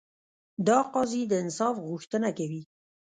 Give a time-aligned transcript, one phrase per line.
[0.67, 2.61] دا قاضي د انصاف غوښتنه کوي.